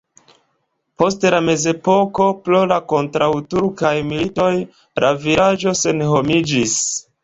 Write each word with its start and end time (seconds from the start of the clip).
Post 1.01 1.27
la 1.35 1.41
mezepoko 1.49 2.27
pro 2.47 2.63
la 2.73 2.79
kontraŭturkaj 2.95 3.95
militoj 4.11 4.51
la 5.05 5.17
vilaĝo 5.31 5.81
senhomiĝis. 5.87 6.81